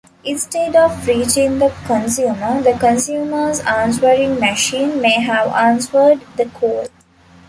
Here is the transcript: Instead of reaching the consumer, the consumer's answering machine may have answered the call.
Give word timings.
Instead 0.23 0.75
of 0.75 1.05
reaching 1.05 1.59
the 1.59 1.71
consumer, 1.85 2.59
the 2.63 2.75
consumer's 2.79 3.59
answering 3.59 4.39
machine 4.39 4.99
may 4.99 5.11
have 5.21 5.47
answered 5.49 6.19
the 6.37 6.45
call. 6.55 6.87